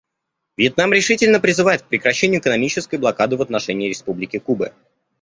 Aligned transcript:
Вьетнам 0.57 0.93
решительно 0.93 1.39
призывает 1.39 1.83
к 1.83 1.85
прекращению 1.87 2.39
экономической 2.41 2.97
блокады 2.97 3.37
в 3.37 3.41
отношении 3.43 3.87
Республики 3.89 4.39
Кубы. 4.39 4.73